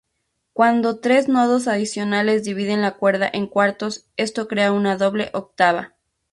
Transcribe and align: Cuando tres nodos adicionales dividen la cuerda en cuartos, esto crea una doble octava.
Cuando 0.53 0.97
tres 0.99 1.27
nodos 1.27 1.67
adicionales 1.67 2.43
dividen 2.43 2.81
la 2.81 2.95
cuerda 2.97 3.29
en 3.31 3.45
cuartos, 3.45 4.07
esto 4.17 4.47
crea 4.47 4.73
una 4.73 4.97
doble 4.97 5.29
octava. 5.33 5.93